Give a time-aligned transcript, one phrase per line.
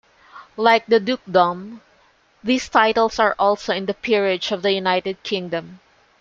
[0.57, 1.81] Like the dukedom,
[2.43, 5.79] these titles are also in the Peerage of the United Kingdom.